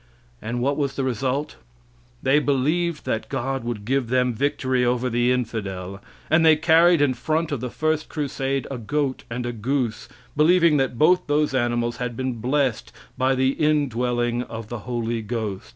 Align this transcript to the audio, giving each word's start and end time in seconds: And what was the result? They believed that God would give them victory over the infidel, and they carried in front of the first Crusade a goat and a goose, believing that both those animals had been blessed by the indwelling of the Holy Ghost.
And 0.41 0.61
what 0.61 0.77
was 0.77 0.95
the 0.95 1.03
result? 1.03 1.57
They 2.23 2.39
believed 2.39 3.05
that 3.05 3.29
God 3.29 3.63
would 3.63 3.85
give 3.85 4.07
them 4.07 4.33
victory 4.33 4.83
over 4.83 5.11
the 5.11 5.31
infidel, 5.31 6.01
and 6.27 6.43
they 6.43 6.55
carried 6.55 7.03
in 7.03 7.13
front 7.13 7.51
of 7.51 7.59
the 7.61 7.69
first 7.69 8.09
Crusade 8.09 8.65
a 8.71 8.79
goat 8.79 9.25
and 9.29 9.45
a 9.45 9.51
goose, 9.53 10.09
believing 10.35 10.77
that 10.77 10.97
both 10.97 11.27
those 11.27 11.53
animals 11.53 11.97
had 11.97 12.17
been 12.17 12.39
blessed 12.41 12.91
by 13.15 13.35
the 13.35 13.49
indwelling 13.49 14.41
of 14.41 14.69
the 14.69 14.79
Holy 14.89 15.21
Ghost. 15.21 15.69